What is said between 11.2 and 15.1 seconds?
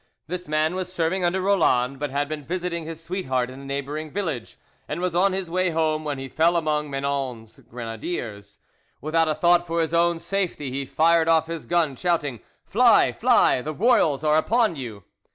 off his gun, shouting, "Fly! fly! The royals are upon you!"